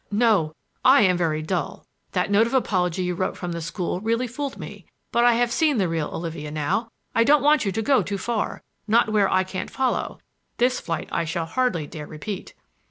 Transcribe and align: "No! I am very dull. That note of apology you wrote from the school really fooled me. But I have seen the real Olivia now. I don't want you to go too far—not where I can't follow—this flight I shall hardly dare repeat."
"No! 0.09 0.55
I 0.83 1.03
am 1.03 1.15
very 1.15 1.43
dull. 1.43 1.85
That 2.13 2.31
note 2.31 2.47
of 2.47 2.55
apology 2.55 3.03
you 3.03 3.13
wrote 3.13 3.37
from 3.37 3.51
the 3.51 3.61
school 3.61 3.99
really 3.99 4.25
fooled 4.25 4.57
me. 4.57 4.87
But 5.11 5.25
I 5.25 5.33
have 5.33 5.51
seen 5.51 5.77
the 5.77 5.87
real 5.87 6.09
Olivia 6.11 6.49
now. 6.49 6.89
I 7.13 7.23
don't 7.23 7.43
want 7.43 7.65
you 7.65 7.71
to 7.71 7.83
go 7.83 8.01
too 8.01 8.17
far—not 8.17 9.09
where 9.11 9.31
I 9.31 9.43
can't 9.43 9.69
follow—this 9.69 10.79
flight 10.79 11.07
I 11.11 11.23
shall 11.25 11.45
hardly 11.45 11.85
dare 11.85 12.07
repeat." 12.07 12.55